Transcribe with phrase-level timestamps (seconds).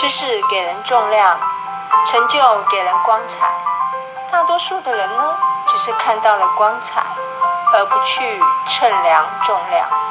[0.00, 1.36] 知识给人重量
[2.06, 2.38] 成就
[2.70, 3.50] 给人光彩。
[4.30, 5.36] 大多数的人呢
[5.66, 7.02] 只是看到了光彩
[7.74, 10.07] 而不去称量重量。